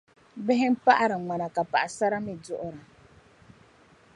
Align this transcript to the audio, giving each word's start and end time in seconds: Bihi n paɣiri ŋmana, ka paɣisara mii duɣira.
Bihi 0.45 0.67
n 0.73 0.75
paɣiri 0.85 1.15
ŋmana, 1.21 1.47
ka 1.55 1.61
paɣisara 1.71 2.17
mii 2.25 2.39
duɣira. 2.43 2.81